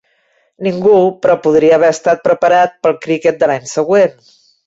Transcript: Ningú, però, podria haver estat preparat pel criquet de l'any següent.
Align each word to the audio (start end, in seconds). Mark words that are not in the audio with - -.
Ningú, 0.67 0.93
però, 1.25 1.33
podria 1.43 1.75
haver 1.77 1.91
estat 1.97 2.25
preparat 2.29 2.75
pel 2.87 2.97
criquet 3.05 3.37
de 3.43 3.51
l'any 3.53 3.71
següent. 3.77 4.19